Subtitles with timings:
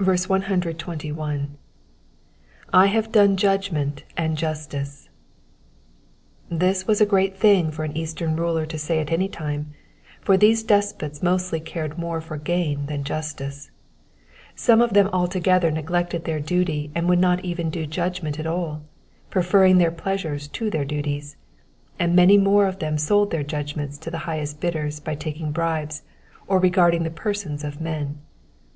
[0.00, 1.58] 131.
[1.94, 5.08] / hate done judgment and justice.'*^
[6.48, 9.74] This was a great thing for an Eastern ruler to say at any time,
[10.20, 13.72] for these despots mostly cared more foi gain than justice.
[14.54, 18.82] Some of them altogether neglected their duty, and would not even do judgment at all,
[19.28, 21.34] preferring their pleasures to their duties;
[21.98, 26.02] and many more of them sold their judgments to the highest bidders by taking bribes,
[26.46, 28.20] or regarding the persons of men.